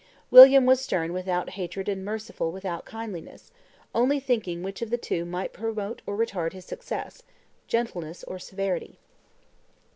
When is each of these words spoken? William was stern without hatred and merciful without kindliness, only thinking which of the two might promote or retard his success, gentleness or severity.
William 0.31 0.65
was 0.65 0.81
stern 0.81 1.13
without 1.13 1.51
hatred 1.51 1.87
and 1.87 2.03
merciful 2.03 2.51
without 2.51 2.87
kindliness, 2.87 3.51
only 3.93 4.19
thinking 4.19 4.63
which 4.63 4.81
of 4.81 4.89
the 4.89 4.97
two 4.97 5.25
might 5.25 5.53
promote 5.53 6.01
or 6.07 6.17
retard 6.17 6.53
his 6.53 6.65
success, 6.65 7.21
gentleness 7.67 8.23
or 8.23 8.39
severity. 8.39 8.97